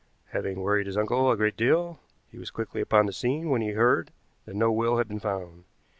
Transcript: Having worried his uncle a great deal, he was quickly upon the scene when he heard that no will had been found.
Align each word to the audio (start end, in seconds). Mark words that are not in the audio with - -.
Having 0.29 0.61
worried 0.63 0.87
his 0.87 0.97
uncle 0.97 1.29
a 1.29 1.37
great 1.37 1.55
deal, 1.55 1.99
he 2.31 2.39
was 2.39 2.49
quickly 2.49 2.81
upon 2.81 3.05
the 3.05 3.13
scene 3.13 3.51
when 3.51 3.61
he 3.61 3.73
heard 3.73 4.09
that 4.45 4.55
no 4.55 4.71
will 4.71 4.97
had 4.97 5.07
been 5.07 5.19
found. 5.19 5.63